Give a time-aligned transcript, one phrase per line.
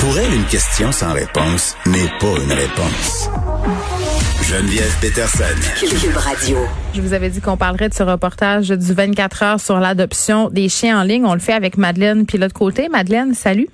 [0.00, 3.28] Pour elle, une question sans réponse n'est pas une réponse.
[4.42, 5.44] Geneviève Peterson.
[5.78, 6.56] Cube Radio.
[6.94, 10.68] Je vous avais dit qu'on parlerait de ce reportage du 24 heures sur l'adoption des
[10.68, 11.24] chiens en ligne.
[11.26, 12.88] On le fait avec Madeleine puis l'autre côté.
[12.88, 13.68] Madeleine, salut.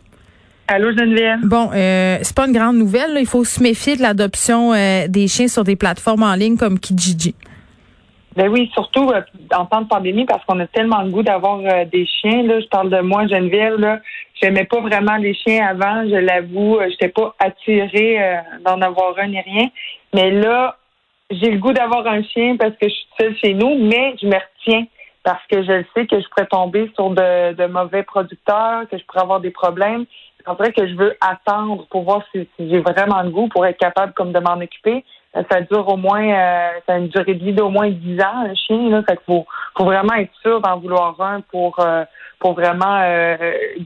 [0.69, 1.39] Allô Geneviève.
[1.45, 3.15] Bon, euh, c'est pas une grande nouvelle.
[3.15, 3.21] là.
[3.21, 6.79] Il faut se méfier de l'adoption euh, des chiens sur des plateformes en ligne comme
[6.81, 7.35] Kijiji.
[8.37, 9.23] Ben oui, surtout euh,
[9.55, 12.43] en temps de pandémie parce qu'on a tellement le goût d'avoir euh, des chiens.
[12.43, 13.77] Là, je parle de moi, Geneviève.
[13.77, 14.01] Là,
[14.41, 16.07] j'aimais pas vraiment les chiens avant.
[16.07, 19.69] Je l'avoue, euh, j'étais pas attirée euh, d'en avoir un ni rien.
[20.15, 20.77] Mais là,
[21.31, 24.27] j'ai le goût d'avoir un chien parce que je suis seule chez nous, mais je
[24.27, 24.85] me retiens
[25.25, 29.05] parce que je sais que je pourrais tomber sur de, de mauvais producteurs, que je
[29.07, 30.05] pourrais avoir des problèmes.
[30.47, 33.67] C'est vrai que je veux attendre pour voir si, si j'ai vraiment le goût pour
[33.67, 35.05] être capable comme de m'en occuper.
[35.51, 38.47] Ça dure au moins, euh, ça a une durée de vie d'au moins 10 ans,
[38.47, 38.89] un chien.
[38.89, 39.47] Là, fait qu'il faut,
[39.77, 42.05] faut vraiment être sûr d'en vouloir un pour, euh,
[42.39, 43.37] pour vraiment euh,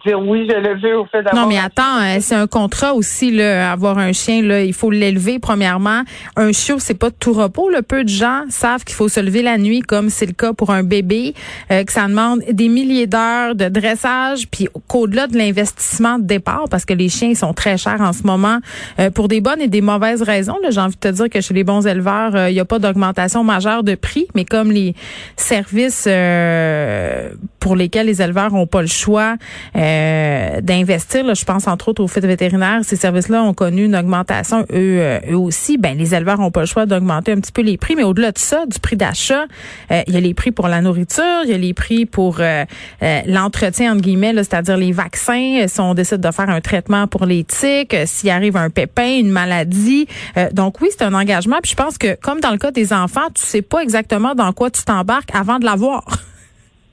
[0.05, 1.45] dire oui, je le veux au fait d'avoir.
[1.45, 4.43] Non, mais attends, euh, c'est un contrat aussi, là, avoir un chien.
[4.43, 6.03] Là, il faut l'élever premièrement.
[6.37, 7.69] Un chiot, c'est pas de tout repos.
[7.69, 7.83] Là.
[7.83, 10.71] Peu de gens savent qu'il faut se lever la nuit, comme c'est le cas pour
[10.71, 11.35] un bébé,
[11.71, 16.65] euh, que ça demande des milliers d'heures de dressage, puis qu'au-delà de l'investissement de départ,
[16.71, 18.59] parce que les chiens ils sont très chers en ce moment,
[18.99, 20.57] euh, pour des bonnes et des mauvaises raisons.
[20.69, 23.45] J'ai envie de te dire que chez les bons éleveurs, il n'y a pas d'augmentation
[23.45, 24.95] majeure de prix, mais comme les
[25.37, 27.31] services euh,
[27.61, 29.37] pour lesquels les éleveurs n'ont pas le choix
[29.77, 33.97] euh, d'investir, là, je pense entre autres aux fêtes vétérinaires, ces services-là ont connu une
[33.97, 35.79] augmentation eux, euh, eux aussi.
[35.79, 38.33] Ben les éleveurs n'ont pas le choix d'augmenter un petit peu les prix, mais au-delà
[38.33, 39.45] de ça, du prix d'achat,
[39.91, 42.39] euh, il y a les prix pour la nourriture, il y a les prix pour
[42.41, 42.65] euh,
[43.03, 45.67] euh, l'entretien entre guillemets, là, c'est-à-dire les vaccins.
[45.67, 49.31] Si on décide de faire un traitement pour les tiques, s'il arrive un pépin, une
[49.31, 50.07] maladie,
[50.53, 51.59] donc oui, c'est un engagement.
[51.63, 54.53] Puis je pense que comme dans le cas des enfants, tu sais pas exactement dans
[54.53, 56.05] quoi tu t'embarques avant de l'avoir.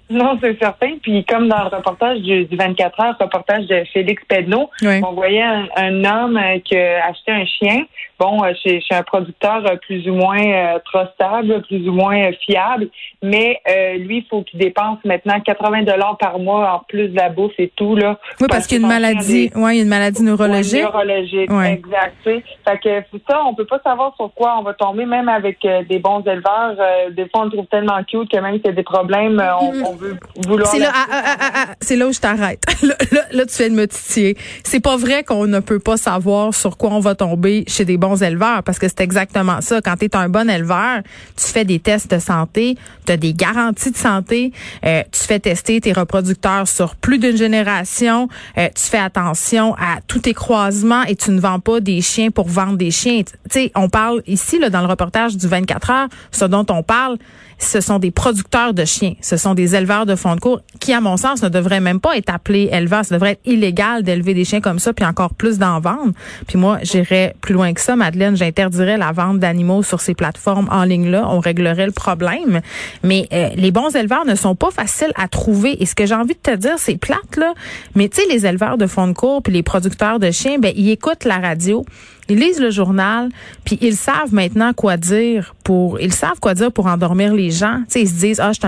[0.10, 0.94] Non, c'est certain.
[1.02, 5.02] Puis comme dans le reportage du, du 24 heures, reportage de Félix Pedneau, Oui.
[5.06, 7.84] on voyait un, un homme euh, qui a acheté un chien,
[8.18, 12.32] bon, euh, chez, chez un producteur euh, plus ou moins euh, trustable, plus ou moins
[12.46, 12.88] fiable,
[13.22, 17.16] mais euh, lui, il faut qu'il dépense maintenant 80 dollars par mois en plus de
[17.18, 18.18] la bouffe et tout là.
[18.40, 20.82] Oui, parce qu'il y a une maladie, des- ouais, il y a une maladie neurologique.
[20.84, 21.74] Neurologique, Ouais.
[21.74, 22.16] exact.
[22.24, 22.44] Fait
[22.82, 26.00] que ça, on peut pas savoir sur quoi on va tomber, même avec euh, des
[26.00, 26.76] bons éleveurs.
[27.12, 29.74] des fois, on le trouve tellement cute que même s'il y a des problèmes, on,
[29.86, 30.16] on veut
[30.48, 30.72] vouloir.
[30.72, 32.64] C'est là, la- ah, ah, ah, c'est là où je t'arrête.
[32.84, 34.38] Là, là, là, tu viens de me titiller.
[34.64, 37.98] C'est pas vrai qu'on ne peut pas savoir sur quoi on va tomber chez des
[37.98, 39.82] bons éleveurs, parce que c'est exactement ça.
[39.82, 41.02] Quand tu es un bon éleveur,
[41.36, 44.52] tu fais des tests de santé, tu as des garanties de santé,
[44.86, 50.00] euh, tu fais tester tes reproducteurs sur plus d'une génération, euh, tu fais attention à
[50.08, 53.22] tous tes croisements et tu ne vends pas des chiens pour vendre des chiens.
[53.24, 56.84] Tu sais, on parle ici, là, dans le reportage du 24 heures, ce dont on
[56.84, 57.18] parle,
[57.58, 59.14] ce sont des producteurs de chiens.
[59.22, 62.00] Ce sont des éleveurs de fonds de cours qui, à mon sens, ne devraient même
[62.00, 63.06] pas être appelés éleveurs.
[63.06, 66.14] Ça devrait être illégal d'élever des chiens comme ça, puis encore plus d'en vendre.
[66.48, 68.36] Puis moi, j'irais plus loin que ça, Madeleine.
[68.36, 71.28] J'interdirais la vente d'animaux sur ces plateformes en ligne-là.
[71.30, 72.62] On réglerait le problème.
[73.04, 75.82] Mais euh, les bons éleveurs ne sont pas faciles à trouver.
[75.82, 77.54] Et ce que j'ai envie de te dire, c'est plate, là.
[77.96, 80.72] Mais tu sais, les éleveurs de fonds de cours puis les producteurs de chiens, ben,
[80.76, 81.86] ils écoutent la radio.
[82.30, 83.30] Ils lisent le journal,
[83.66, 87.78] puis ils savent maintenant quoi dire pour ils savent quoi dire pour endormir les gens.
[87.86, 88.60] Tu sais, ils se disent ah je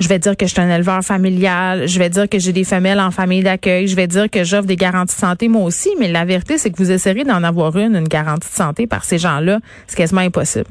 [0.00, 2.64] je vais dire que je suis un éleveur familial, je vais dire que j'ai des
[2.64, 5.90] femelles en famille d'accueil, je vais dire que j'offre des garanties de santé moi aussi,
[5.98, 9.04] mais la vérité c'est que vous essayerez d'en avoir une une garantie de santé par
[9.04, 10.70] ces gens-là, c'est quasiment impossible.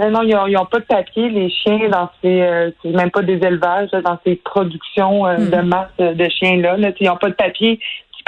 [0.00, 2.90] Non, non, ils ont, ils ont pas de papier, les chiens, dans ces, euh, c'est
[2.90, 5.50] même pas des élevages, là, dans ces productions euh, Hmm.
[5.50, 6.78] de masse euh, de chiens-là.
[6.78, 7.78] Là, ils ont pas de papier.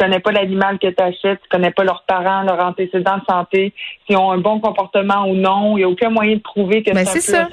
[0.02, 3.24] Tu connais pas l'animal que tu achètes, tu connais pas leurs parents, leurs antécédents de
[3.28, 3.72] santé,
[4.06, 5.76] s'ils ont un bon comportement ou non.
[5.76, 7.48] Il n'y a aucun moyen de prouver que Ben, c'est ça.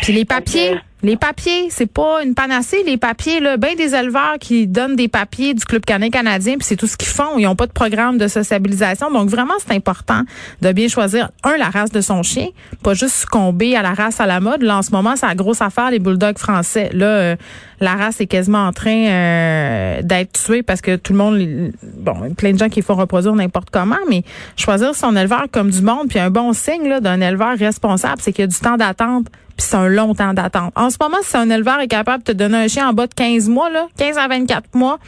[0.00, 2.82] Puis les papiers, Donc, les papiers, c'est pas une panacée.
[2.84, 6.64] Les papiers, là, ben des éleveurs qui donnent des papiers du club canin canadien, puis
[6.64, 7.38] c'est tout ce qu'ils font.
[7.38, 9.10] Ils ont pas de programme de sociabilisation.
[9.10, 10.22] Donc vraiment, c'est important
[10.60, 12.48] de bien choisir un la race de son chien,
[12.82, 14.62] pas juste succomber à la race à la mode.
[14.62, 16.90] Là, en ce moment, c'est la grosse affaire les bulldogs français.
[16.92, 17.36] Là, euh,
[17.80, 21.38] la race est quasiment en train euh, d'être tuée parce que tout le monde,
[21.82, 24.22] bon, il y a plein de gens qui font reproduire n'importe comment, mais
[24.56, 28.32] choisir son éleveur comme du monde, puis un bon signe là, d'un éleveur responsable, c'est
[28.32, 30.72] qu'il y a du temps d'attente puis c'est un long temps d'attente.
[30.76, 33.08] En ce moment, si un éleveur est capable de te donner un chien en bas
[33.08, 35.00] de 15 mois, là, 15 à 24 mois,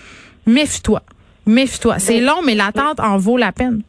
[0.45, 1.03] méfie-toi.
[1.47, 2.01] Méfie-toi.
[2.01, 3.83] C'est long, mais l'attente en vaut la peine.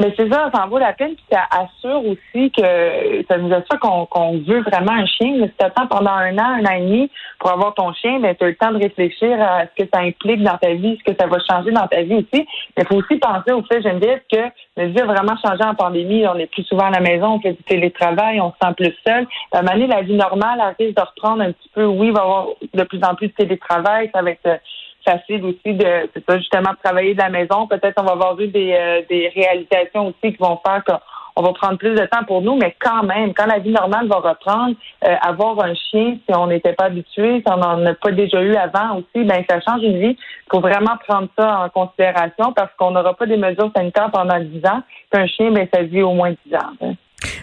[0.00, 3.52] Mais c'est ça, ça en vaut la peine, puis ça assure aussi que ça nous
[3.52, 5.34] assure qu'on veut vraiment un chien.
[5.38, 8.18] Mais si tu attends pendant un an, un an et demi pour avoir ton chien,
[8.18, 10.98] ben, tu as le temps de réfléchir à ce que ça implique dans ta vie,
[10.98, 12.46] ce que ça va changer dans ta vie aussi.
[12.76, 14.40] Mais faut aussi penser au fait, Geneviève, que
[14.78, 16.26] notre vie a vraiment changé en pandémie.
[16.26, 18.94] On est plus souvent à la maison, on fait du télétravail, on se sent plus
[19.06, 19.26] seul.
[19.52, 21.84] À la vie normale elle risque de reprendre un petit peu.
[21.84, 24.60] Oui, il va y avoir de plus en plus de télétravail, ça va être
[25.10, 26.08] facile aussi de,
[26.38, 27.66] justement, travailler de la maison.
[27.66, 29.00] Peut-être on va avoir eu des, euh,
[29.34, 33.02] réalisations aussi qui vont faire qu'on va prendre plus de temps pour nous, mais quand
[33.02, 34.74] même, quand la vie normale va reprendre,
[35.04, 38.42] euh, avoir un chien, si on n'était pas habitué, si on n'en a pas déjà
[38.42, 40.16] eu avant aussi, ben ça change une vie.
[40.16, 44.38] Il faut vraiment prendre ça en considération parce qu'on n'aura pas des mesures sanitaires pendant
[44.38, 44.82] 10 ans.
[45.12, 46.72] Qu'un chien, ben ça vit au moins 10 ans.
[46.82, 46.94] Hein.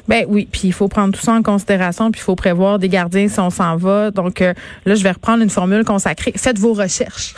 [0.08, 2.90] Ben oui, puis il faut prendre tout ça en considération, puis il faut prévoir des
[2.90, 4.12] gardiens si on s'en va.
[4.12, 4.54] Donc euh,
[4.86, 6.34] là, je vais reprendre une formule consacrée.
[6.36, 7.36] Faites vos recherches.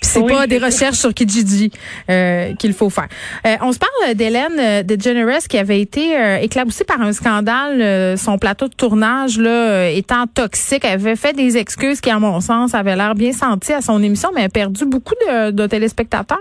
[0.00, 1.70] Puis c'est pas des recherches sur Kijiji
[2.10, 3.08] euh, qu'il faut faire.
[3.46, 8.18] Euh, on se parle d'Hélène euh, DeGeneres qui avait été euh, éclaboussée par un scandale.
[8.18, 12.40] son plateau de tournage là étant toxique, elle avait fait des excuses qui, à mon
[12.40, 16.38] sens, avaient l'air bien senties à son émission, mais a perdu beaucoup de, de téléspectateurs.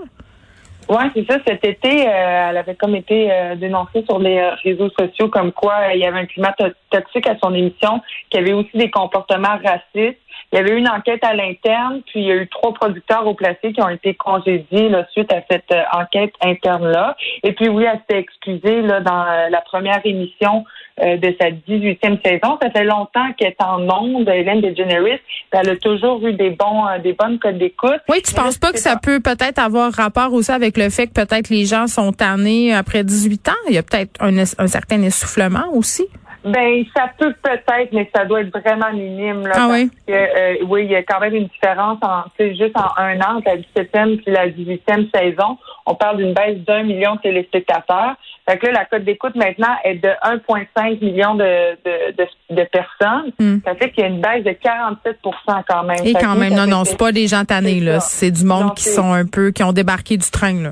[0.88, 1.40] Oui, c'est ça.
[1.48, 5.52] Cet été, euh, elle avait comme été euh, dénoncée sur les euh, réseaux sociaux comme
[5.52, 6.54] quoi il y avait un climat
[6.92, 10.20] toxique à son émission, qu'il y avait aussi des comportements racistes.
[10.52, 13.26] Il y avait eu une enquête à l'interne, puis il y a eu trois producteurs
[13.26, 17.18] au placé qui ont été congédiés là, suite à cette enquête interne-là.
[17.44, 20.64] Et puis oui, elle s'est excusée là, dans la première émission
[20.98, 22.58] de sa 18e saison.
[22.62, 25.20] Ça fait longtemps qu'elle est en onde, Hélène DeGeneres.
[25.52, 28.02] Elle a toujours eu des bons, des bonnes codes d'écoute.
[28.10, 31.14] Oui, tu penses pas que ça peut peut-être avoir rapport aussi avec le fait que
[31.14, 33.52] peut-être les gens sont tannés après 18 ans?
[33.70, 36.08] Il y a peut-être un, un certain essoufflement aussi?
[36.46, 39.48] Ben, ça peut peut-être, mais ça doit être vraiment minime.
[39.48, 39.90] Là, ah oui?
[40.10, 43.58] euh, oui, il y a quand même une différence en, juste en un an, la
[43.58, 45.58] 17e puis la 18e saison.
[45.86, 48.16] On parle d'une baisse d'un million de téléspectateurs.
[48.50, 53.32] Fait que là, la cote d'écoute maintenant est de 1,5 million de, de, de, personnes.
[53.40, 53.58] Hmm.
[53.66, 55.20] Ça fait qu'il y a une baisse de 47
[55.68, 55.98] quand même.
[56.04, 58.00] Et quand même, non, non, c'est pas des gens tannés, là.
[58.00, 60.72] C'est du monde qui sont un peu, qui ont débarqué du train, là.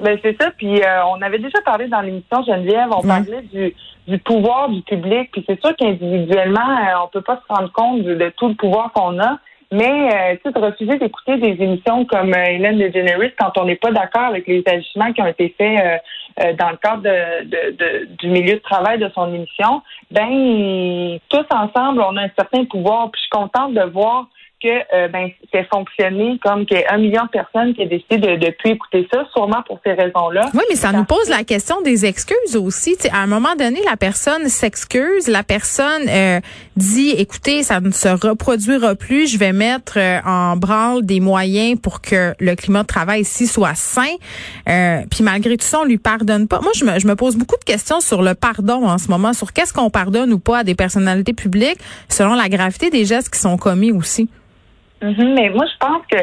[0.00, 0.50] Ben, c'est ça.
[0.56, 3.74] Puis euh, on avait déjà parlé dans l'émission Geneviève, on parlait du
[4.10, 5.30] du pouvoir du public.
[5.32, 8.92] Puis c'est sûr qu'individuellement, euh, on peut pas se rendre compte de, tout le pouvoir
[8.92, 9.38] qu'on a.
[9.72, 13.66] Mais euh, tu sais, de refuser d'écouter des émissions comme euh, Hélène DeGeneres quand on
[13.66, 16.02] n'est pas d'accord avec les agissements qui ont été faits
[16.40, 22.02] euh, dans le cadre de, du milieu de travail de son émission, ben tous ensemble,
[22.02, 23.10] on a un certain pouvoir.
[23.12, 24.26] Puis je suis contente de voir
[24.62, 27.86] que euh, ben, c'est fonctionné comme qu'il y a un million de personnes qui ont
[27.86, 30.50] décidé de ne plus écouter ça, sûrement pour ces raisons-là.
[30.54, 32.96] Oui, mais ça nous pose la question des excuses aussi.
[33.12, 36.40] à un moment donné, la personne s'excuse, la personne euh,
[36.76, 41.78] dit, écoutez, ça ne se reproduira plus, je vais mettre euh, en branle des moyens
[41.80, 44.16] pour que le climat de travail ici soit sain.
[45.10, 46.60] puis malgré tout ça, on lui pardonne pas.
[46.60, 49.32] Moi, je me, je me pose beaucoup de questions sur le pardon en ce moment,
[49.32, 51.78] sur qu'est-ce qu'on pardonne ou pas à des personnalités publiques
[52.08, 54.28] selon la gravité des gestes qui sont commis aussi.
[55.02, 56.16] Mhm, mais moi, je pense que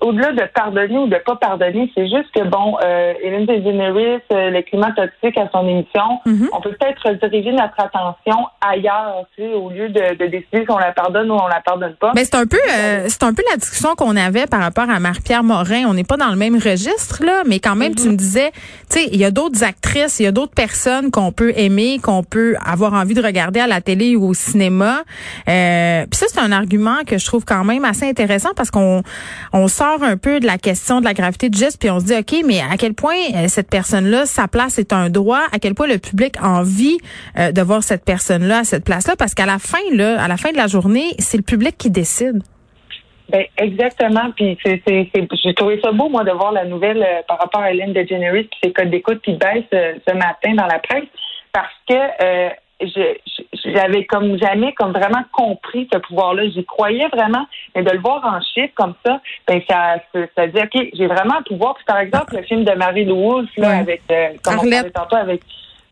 [0.00, 4.50] au-delà de pardonner ou de pas pardonner, c'est juste que bon, euh, Hélène DeGeneres, euh,
[4.50, 6.48] le climat toxique à son émission, mhm.
[6.52, 10.70] on peut peut-être diriger notre attention ailleurs, tu sais, au lieu de, de décider si
[10.70, 12.12] on la pardonne ou on la pardonne pas.
[12.14, 14.98] Mais c'est un peu, euh, c'est un peu la discussion qu'on avait par rapport à
[14.98, 15.84] Marie-Pierre Morin.
[15.86, 18.12] On n'est pas dans le même registre là, mais quand même, tu mhm.
[18.12, 18.50] me disais,
[18.90, 22.00] tu sais, il y a d'autres actrices, il y a d'autres personnes qu'on peut aimer,
[22.02, 25.02] qu'on peut avoir envie de regarder à la télé ou au cinéma.
[25.48, 29.02] Euh, Puis ça, c'est un argument que je trouve quand même assez intéressant parce qu'on
[29.52, 32.06] on sort un peu de la question de la gravité du geste, puis on se
[32.06, 35.58] dit, OK, mais à quel point euh, cette personne-là, sa place est un droit, à
[35.58, 36.98] quel point le public a envie
[37.38, 40.36] euh, de voir cette personne-là à cette place-là, parce qu'à la fin, là, à la
[40.36, 42.42] fin de la journée, c'est le public qui décide.
[43.28, 44.30] Ben, exactement.
[44.36, 47.70] Puis c'est, j'ai trouvé ça beau, moi, de voir la nouvelle euh, par rapport à
[47.70, 51.04] Hélène DeGeneres puis ses codes d'écoute qui baissent ce matin dans la presse
[51.52, 51.94] parce que
[53.64, 56.48] j'avais comme jamais comme vraiment compris ce pouvoir-là.
[56.48, 59.96] J'y croyais vraiment, mais de le voir en chiffres comme ça, ben ça,
[60.36, 61.74] ça, dit ok, j'ai vraiment un pouvoir.
[61.74, 65.16] Puis par exemple, le film de Marie Louise là avec euh, comme on parlait tantôt
[65.16, 65.42] avec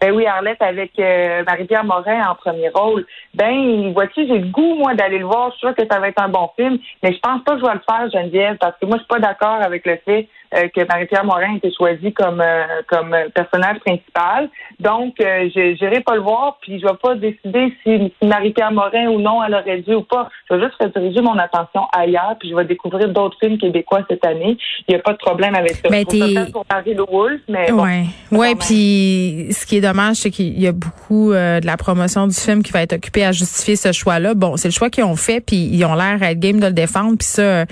[0.01, 3.07] ben oui, Arlette avec euh, Marie-Pierre Morin en premier rôle.
[3.35, 5.51] Ben, vois-tu, j'ai le goût, moi, d'aller le voir.
[5.51, 7.61] Je suis sûre que ça va être un bon film, mais je pense pas que
[7.61, 10.27] je vais le faire, Geneviève, parce que moi, je suis pas d'accord avec le fait
[10.55, 14.49] euh, que Marie-Pierre Morin a été choisie comme euh, comme personnage principal.
[14.79, 19.21] Donc, je n'irai pas le voir, puis je vais pas décider si, Marie-Pierre Morin ou
[19.21, 20.29] non, elle aurait dû ou pas.
[20.49, 24.25] Je vais juste rediriger mon attention ailleurs, puis je vais découvrir d'autres films québécois cette
[24.25, 24.57] année.
[24.89, 25.89] Il n'y a pas de problème avec ça.
[25.91, 26.53] Mais ben, t'es...
[26.53, 30.73] pour Marie Wolf, mais ouais, ouais, puis ce qui est dommage, c'est qu'il y a
[30.73, 34.35] beaucoup de la promotion du film qui va être occupée à justifier ce choix-là.
[34.35, 36.67] Bon, c'est le choix qu'ils ont fait, puis ils ont l'air à être game de
[36.67, 37.65] le défendre, puis ça,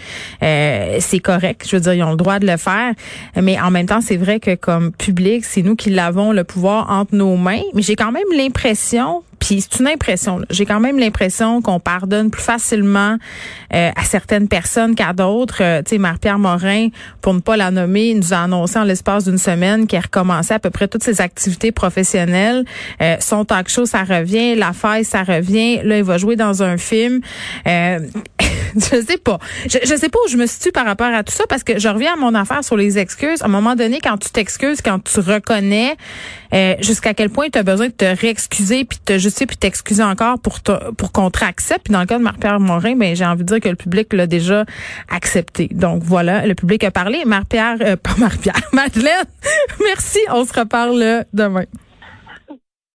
[0.43, 1.67] euh, c'est correct.
[1.69, 2.68] Je veux dire, ils ont le droit de le faire.
[3.41, 6.91] Mais en même temps, c'est vrai que comme public, c'est nous qui l'avons le pouvoir
[6.91, 7.63] entre nos mains.
[7.75, 10.40] Mais j'ai quand même l'impression Puis c'est une impression.
[10.50, 13.16] J'ai quand même l'impression qu'on pardonne plus facilement
[13.75, 15.62] euh, à certaines personnes qu'à d'autres.
[15.62, 16.88] Euh, tu sais, Marie-Pierre Morin,
[17.21, 20.59] pour ne pas la nommer, nous a annoncé en l'espace d'une semaine qu'elle recommençait à
[20.59, 22.64] peu près toutes ses activités professionnelles.
[23.02, 24.54] Euh, son talk show, ça revient.
[24.54, 25.80] La faille, ça revient.
[25.85, 27.21] Là, il va jouer dans un film.
[27.66, 28.00] Euh,
[28.75, 29.38] je sais pas.
[29.66, 31.88] Je, sais pas où je me situe par rapport à tout ça parce que je
[31.88, 33.42] reviens à mon affaire sur les excuses.
[33.42, 35.97] À un moment donné, quand tu t'excuses, quand tu reconnais,
[36.54, 39.57] euh, jusqu'à quel point tu as besoin de te réexcuser puis de te justifier puis
[39.57, 40.61] t'excuser encore pour
[40.97, 41.85] pour qu'on te accepte.
[41.85, 44.13] Puis dans le cas de Marc-Pierre Morin, ben j'ai envie de dire que le public
[44.13, 44.65] l'a déjà
[45.09, 45.69] accepté.
[45.73, 47.25] Donc voilà, le public a parlé.
[47.25, 49.25] Marc-Pierre, euh, pas Marc-Pierre, Madeleine,
[49.83, 50.19] merci.
[50.31, 51.65] On se reparle demain.